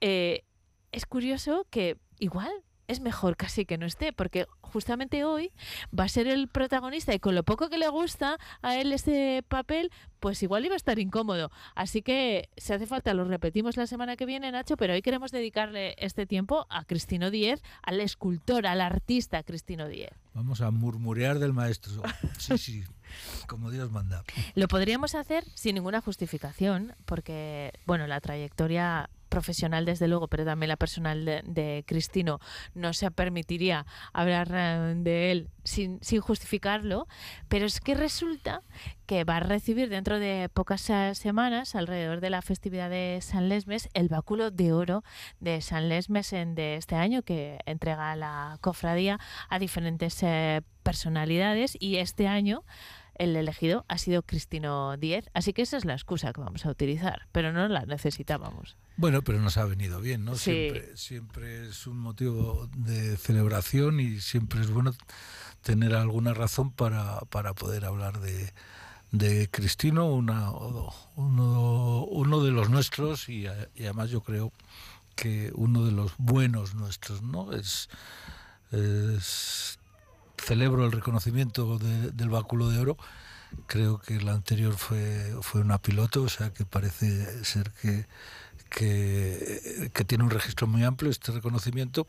[0.00, 2.50] es curioso que igual
[2.88, 5.52] es mejor casi que no esté, porque justamente hoy
[5.96, 9.42] va a ser el protagonista y con lo poco que le gusta a él este
[9.46, 11.50] papel, pues igual iba a estar incómodo.
[11.74, 15.30] Así que si hace falta lo repetimos la semana que viene, Nacho, pero hoy queremos
[15.30, 20.12] dedicarle este tiempo a Cristino Díez, al escultor, al artista Cristino Díez.
[20.34, 22.02] Vamos a murmurear del maestro.
[22.38, 22.84] Sí, sí,
[23.46, 24.24] como Dios manda.
[24.54, 30.68] Lo podríamos hacer sin ninguna justificación, porque, bueno, la trayectoria profesional desde luego, pero también
[30.68, 32.40] la personal de, de Cristino
[32.74, 37.06] no se permitiría hablar eh, de él sin, sin justificarlo,
[37.48, 38.62] pero es que resulta
[39.06, 43.48] que va a recibir dentro de pocas eh, semanas, alrededor de la festividad de San
[43.48, 45.04] Lesmes, el báculo de oro
[45.40, 49.18] de San Lesmes en, de este año que entrega la cofradía
[49.48, 51.76] a diferentes eh, personalidades.
[51.80, 52.64] Y este año
[53.14, 56.70] el elegido ha sido Cristino Díez, así que esa es la excusa que vamos a
[56.70, 58.76] utilizar, pero no la necesitábamos.
[58.98, 60.34] Bueno, pero nos ha venido bien, ¿no?
[60.34, 60.50] Sí.
[60.50, 64.92] Siempre, siempre es un motivo de celebración y siempre es bueno
[65.62, 68.52] tener alguna razón para, para poder hablar de,
[69.12, 73.46] de Cristino, una, uno, uno de los nuestros y,
[73.76, 74.52] y además yo creo
[75.14, 77.52] que uno de los buenos nuestros, ¿no?
[77.52, 77.88] Es,
[78.72, 79.78] es-
[80.44, 82.96] celebro el reconocimiento de- del báculo de oro.
[83.66, 88.06] Creo que el anterior fue, fue una piloto, o sea que parece ser que,
[88.68, 92.06] que, que tiene un registro muy amplio este reconocimiento.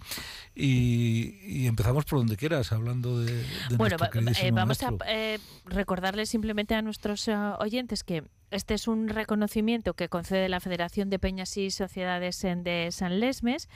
[0.56, 3.34] Y, y empezamos por donde quieras, hablando de,
[3.70, 4.10] de Bueno, va-
[4.42, 9.94] eh, vamos a eh, recordarles simplemente a nuestros eh, oyentes que este es un reconocimiento
[9.94, 13.70] que concede la Federación de Peñas y Sociedades en- de San Lesmes,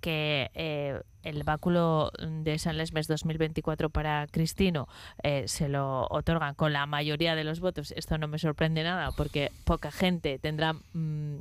[0.00, 4.88] que eh, el báculo de San Lesmes 2024 para Cristino
[5.22, 7.92] eh, se lo otorgan con la mayoría de los votos.
[7.96, 11.40] Esto no me sorprende nada porque poca gente tendrá mm,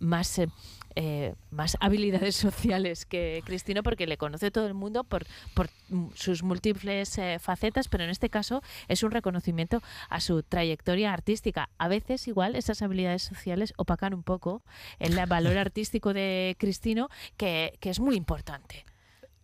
[0.00, 0.38] más...
[0.38, 0.48] eh,
[0.94, 6.08] eh, más habilidades sociales que Cristino porque le conoce todo el mundo por, por mm,
[6.14, 11.70] sus múltiples eh, facetas, pero en este caso es un reconocimiento a su trayectoria artística.
[11.78, 14.62] A veces igual esas habilidades sociales opacan un poco
[14.98, 17.08] el valor artístico de Cristino,
[17.38, 18.84] que, que es muy importante.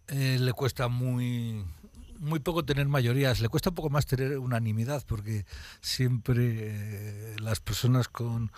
[0.08, 1.64] Eh, le cuesta muy
[2.18, 5.46] muy poco tener mayorías, le cuesta un poco más tener unanimidad, porque
[5.80, 8.50] siempre eh, las personas con,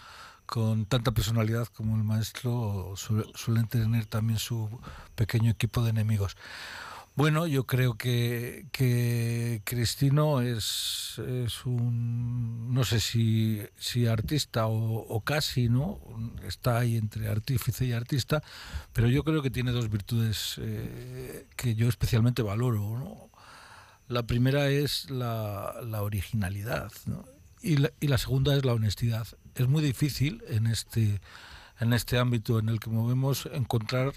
[0.46, 4.70] con tanta personalidad como el maestro su- suelen tener también su
[5.14, 6.36] pequeño equipo de enemigos.
[7.16, 15.20] Bueno, yo creo que, que Cristino es, es un, no sé si, si artista o,
[15.20, 16.00] casi, ¿no?
[16.46, 18.42] Está ahí entre artífice y artista,
[18.92, 23.30] pero yo creo que tiene dos virtudes eh, que yo especialmente valoro, ¿no?
[24.08, 27.24] La primera es la, la originalidad, ¿no?
[27.62, 29.26] y, la, y la segunda es la honestidad.
[29.54, 31.20] Es muy difícil en este,
[31.78, 34.12] en este ámbito en el que movemos encontrar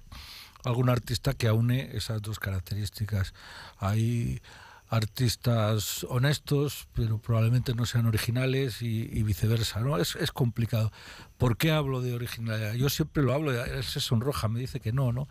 [0.63, 3.33] algún artista que aúne esas dos características.
[3.77, 4.41] Hay
[4.89, 9.79] artistas honestos, pero probablemente no sean originales y, viceversa.
[9.79, 9.97] ¿no?
[9.97, 10.91] Es, es complicado.
[11.37, 12.73] ¿Por qué hablo de originalidad?
[12.73, 15.27] Yo siempre lo hablo, él se sonroja, me dice que no, ¿no?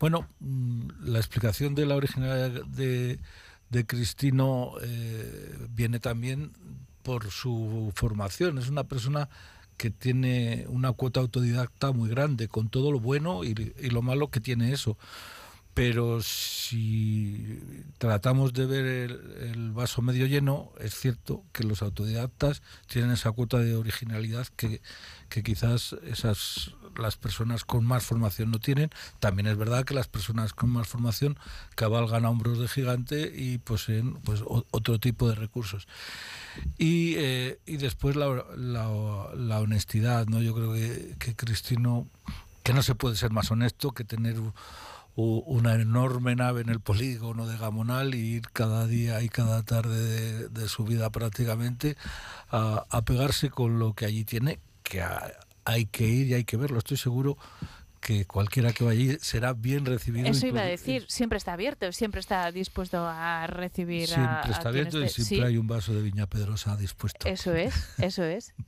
[0.00, 3.20] Bueno, mm, la explicación de la originalidad de,
[3.68, 6.52] de Cristino eh, viene también
[7.02, 8.58] por su formación.
[8.58, 9.28] Es una persona
[9.76, 14.28] que tiene una cuota autodidacta muy grande, con todo lo bueno y, y lo malo
[14.28, 14.96] que tiene eso.
[15.74, 17.60] Pero si
[17.96, 23.58] tratamos de ver el, vaso medio lleno, es cierto que los autodidactas tienen esa cuota
[23.58, 24.82] de originalidad que,
[25.30, 28.90] que quizás esas las personas con más formación no tienen.
[29.18, 31.38] También es verdad que las personas con más formación
[31.74, 35.88] cabalgan a hombros de gigante y poseen pues, otro tipo de recursos.
[36.78, 40.42] Y, eh, y después la, la, la, honestidad, ¿no?
[40.42, 42.06] Yo creo que, que Cristino,
[42.62, 44.36] que no se puede ser más honesto que tener
[45.14, 50.00] una enorme nave en el polígono de Gamonal y ir cada día y cada tarde
[50.00, 51.96] de, de su vida prácticamente
[52.50, 55.32] a, a, pegarse con lo que allí tiene, que a,
[55.64, 56.78] hay que ir y hay que verlo.
[56.78, 57.36] Estoy seguro
[58.00, 60.28] que cualquiera que vaya allí será bien recibido.
[60.28, 64.68] Eso iba a decir, siempre está abierto, siempre está dispuesto a recibir siempre a, está
[64.68, 67.28] a abierto y siempre sí, hay un vaso de Viña Pedrosa dispuesto.
[67.28, 68.54] Eso es, eso es.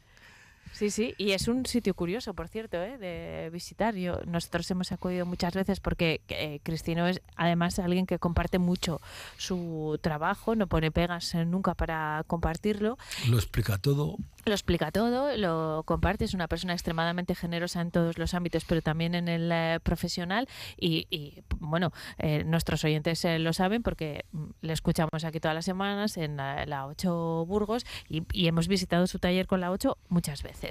[0.75, 2.99] Sí, sí, y es un sitio curioso, por cierto, ¿eh?
[2.99, 3.95] de visitar.
[3.95, 9.01] Yo, nosotros hemos acudido muchas veces porque eh, Cristino es además alguien que comparte mucho
[9.37, 12.99] su trabajo, no pone pegas nunca para compartirlo.
[13.29, 14.17] Lo explica todo.
[14.47, 18.83] Lo explica todo, lo comparte, es una persona extremadamente generosa en todos los ámbitos, pero
[18.83, 20.49] también en el eh, profesional.
[20.77, 25.65] Y, y bueno, eh, nuestros oyentes lo saben porque mm, le escuchamos aquí todas las
[25.67, 29.97] semanas en la, la 8 Burgos y, y hemos visitado su taller con la 8
[30.09, 30.64] muchas veces.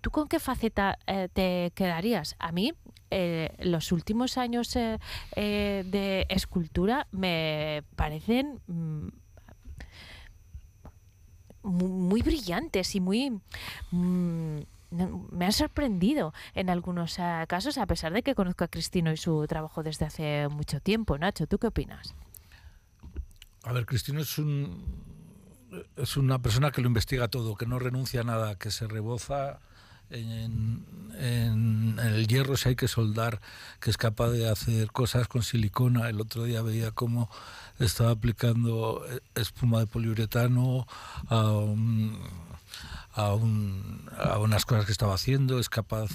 [0.00, 2.36] ¿Tú con qué faceta eh, te quedarías?
[2.38, 2.72] A mí,
[3.10, 4.98] eh, los últimos años eh,
[5.34, 9.08] de escultura me parecen mmm,
[11.62, 13.40] muy, brillantes y muy...
[13.90, 19.18] Mmm, me han sorprendido en algunos casos, a pesar de que conozco a Cristino y
[19.18, 21.18] su trabajo desde hace mucho tiempo.
[21.18, 22.14] Nacho, ¿tú qué opinas?
[23.64, 25.07] A ver, Cristino es un
[25.96, 29.58] es una persona que lo investiga todo, que no renuncia a nada, que se reboza
[30.10, 30.84] en,
[31.18, 33.40] en el hierro si hay que soldar,
[33.80, 36.08] que es capaz de hacer cosas con silicona.
[36.08, 37.28] El otro día veía cómo
[37.78, 39.04] estaba aplicando
[39.34, 40.86] espuma de poliuretano
[41.28, 42.18] a, un-
[43.12, 46.08] a, un- a unas cosas que estaba haciendo, es capaz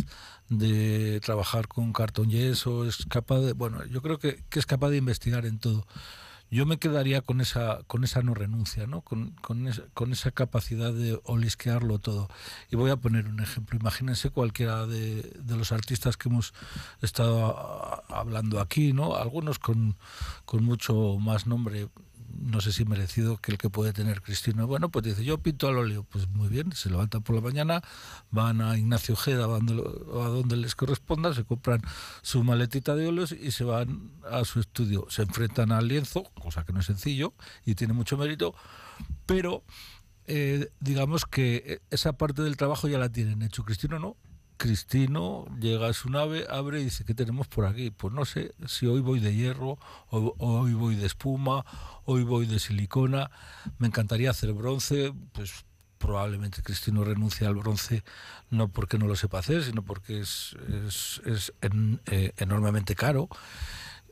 [0.49, 4.97] de trabajar con cartón yeso, es capaz de, bueno, yo creo que es capaz de
[4.97, 5.86] investigar en todo.
[6.54, 9.01] Yo me quedaría con esa, con esa no renuncia, ¿no?
[9.01, 12.30] Con, con, esa, con esa capacidad de olisquearlo todo.
[12.70, 13.80] Y voy a poner un ejemplo.
[13.80, 16.54] Imagínense cualquiera de, de los artistas que hemos
[17.01, 19.16] estado hablando aquí, ¿no?
[19.16, 19.97] Algunos con,
[20.45, 21.89] con mucho más nombre,
[22.34, 24.67] no sé si merecido que el que puede tener Cristino.
[24.67, 26.03] Bueno, pues dice, yo pinto al óleo.
[26.03, 27.81] Pues muy bien, se levantan por la mañana,
[28.31, 31.81] van a Ignacio Ojeda, van a donde les corresponda, se compran
[32.21, 35.05] su maletita de óleos y se van a su estudio.
[35.09, 37.34] Se enfrentan al lienzo, cosa que no es sencillo
[37.65, 38.55] y tiene mucho mérito,
[39.25, 39.63] pero
[40.25, 43.63] eh, digamos que esa parte del trabajo ya la tienen hecho.
[43.63, 44.17] Cristino no.
[44.64, 47.91] Cristino llega a su nave, abre y dice, ¿qué tenemos por aquí?
[47.91, 49.78] Pues no sé, si hoy voy de hierro,
[50.09, 51.66] hoy voy de espuma,
[52.05, 53.30] hoy voy de silicona,
[53.78, 55.66] me encantaría hacer bronce, pues
[55.97, 58.05] probablemente Cristino renuncie al bronce
[58.51, 60.55] no porque no lo sepa hacer, sino porque es,
[60.88, 61.53] es, es
[62.05, 63.28] eh, enormemente caro.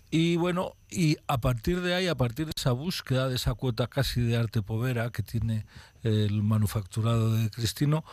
[0.10, 3.88] Y bueno, y a partir de ahí, a partir de esa búsqueda, de esa cuota
[3.88, 5.66] casi de arte povera que tiene
[6.04, 8.04] el manufacturado de Cristino,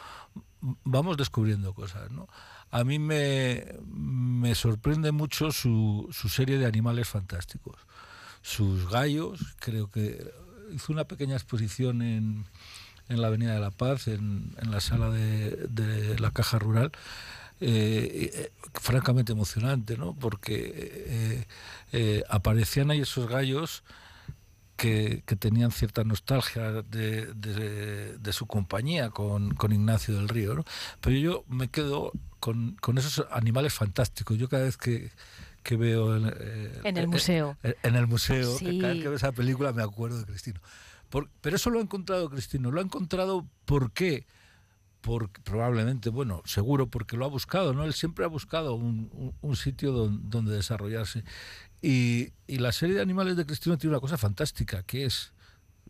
[0.60, 2.28] vamos descubriendo cosas, ¿no?
[2.70, 7.76] A mí me, me sorprende mucho su, su serie de animales fantásticos.
[8.42, 10.30] Sus gallos, creo que
[10.72, 12.44] hizo una pequeña exposición en,
[13.08, 16.92] en la Avenida de la Paz, en, en la sala de, de la Caja Rural,
[17.60, 20.14] eh, eh, francamente emocionante, ¿no?
[20.14, 21.46] Porque
[21.92, 23.82] eh, aparecían ahí esos gallos
[24.78, 30.54] que, que tenían cierta nostalgia de, de- de su compañía con, con Ignacio del Río,
[30.54, 30.64] ¿no?
[31.00, 34.38] Pero yo me quedo con, con esos animales fantásticos.
[34.38, 35.10] Yo cada vez que,
[35.64, 36.16] que veo...
[36.16, 37.56] En, eh, En el eh, museo.
[37.64, 38.78] eh, en el museo, Sí.
[38.80, 40.60] cada vez que veo esa película me acuerdo de Cristino.
[41.10, 42.70] Por- pero eso lo ha encontrado Cristino.
[42.70, 43.90] Lo ha encontrado ¿por
[45.00, 47.84] probablemente, bueno, seguro porque lo ha buscado, ¿no?
[47.84, 51.24] Él siempre ha buscado un, un- un sitio don- donde desarrollarse.
[51.80, 55.32] Y, y la serie de animales de Cristino tiene una cosa fantástica, que es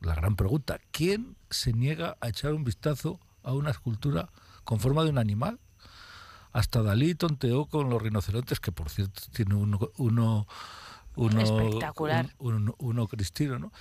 [0.00, 4.28] la gran pregunta, ¿quién se niega a echar un vistazo a una escultura
[4.64, 5.58] con forma de un animal?
[6.52, 10.46] Hasta Dalí tonteó con los rinocerontes, que por cierto tiene uno, uno,
[11.16, 12.34] uno Espectacular.
[12.38, 13.72] un- un- uno cristino, ¿no?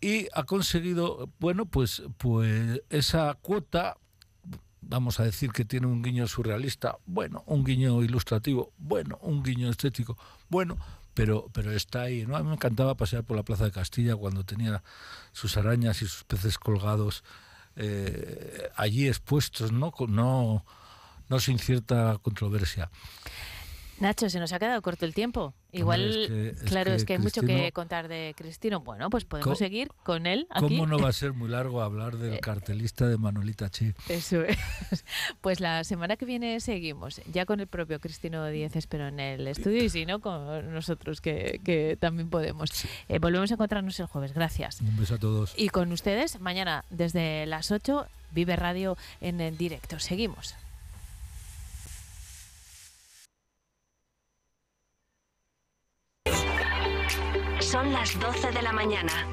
[0.00, 3.98] Y ha conseguido, bueno, pues, pues esa cuota,
[4.82, 9.70] vamos a decir que tiene un guiño surrealista, bueno, un guiño ilustrativo, bueno, un guiño
[9.70, 10.18] estético,
[10.48, 10.76] bueno,
[11.14, 12.36] pero, pero está ahí, ¿no?
[12.36, 14.82] A mí me encantaba pasear por la Plaza de Castilla cuando tenía
[15.32, 17.22] sus arañas y sus peces colgados
[17.76, 19.92] eh, allí expuestos, ¿no?
[20.08, 20.64] No,
[21.28, 22.90] no sin cierta controversia.
[24.02, 25.54] Nacho, se nos ha quedado corto el tiempo.
[25.72, 28.80] Igual, es que- es claro, que es que hay mucho que contar de Cristino.
[28.80, 30.60] Bueno, pues podemos seguir con él aquí.
[30.76, 33.94] ¿Cómo no va a ser muy largo hablar del cartelista de Manolita Che?
[34.08, 34.58] Eso es.
[35.40, 39.46] Pues la semana que viene seguimos, ya con el propio Cristino Díez, espero en el
[39.48, 42.70] estudio, y si no, con nosotros, que, que también podemos.
[43.08, 44.80] Eh, volvemos a encontrarnos el jueves, gracias.
[44.80, 45.54] Un beso a todos.
[45.56, 49.98] Y con ustedes, mañana desde las 8, Vive Radio en el directo.
[50.00, 50.54] Seguimos.
[57.72, 59.26] Son las 12 de la mañana.